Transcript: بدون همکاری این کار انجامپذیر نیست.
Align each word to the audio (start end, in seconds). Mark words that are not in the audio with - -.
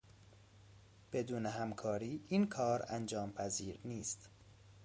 بدون 1.11 1.45
همکاری 1.45 2.21
این 2.27 2.47
کار 2.47 2.85
انجامپذیر 2.87 3.79
نیست. 3.85 4.29